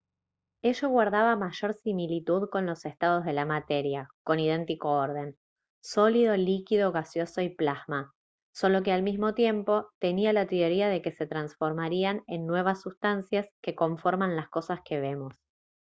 [0.63, 5.37] ello guardaba mayor similitud con los estados de la materia con idéntico orden:
[5.79, 8.11] sólido líquido gaseoso y plasma
[8.51, 13.45] solo que al mismo tiempo tenía la teoría de que se transforman en nuevas sustancias
[13.61, 15.35] que conforman las cosas que vemos